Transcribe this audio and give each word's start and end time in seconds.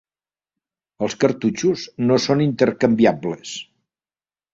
Els 1.07 1.15
cartutxos 1.23 1.83
no 2.05 2.17
són 2.23 2.41
intercanviables. 2.47 3.53